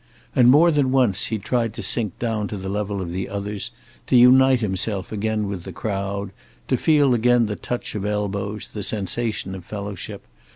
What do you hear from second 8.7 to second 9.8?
sensation of